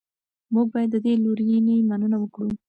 [0.53, 2.51] موږ باید د دې لورینې مننه وکړو.